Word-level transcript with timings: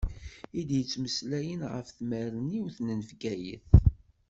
I 0.59 0.61
d-yettmeslayen 0.69 1.61
ɣef 1.73 1.87
tmerniwt 1.89 2.77
n 2.81 2.87
Bgayet. 3.07 3.67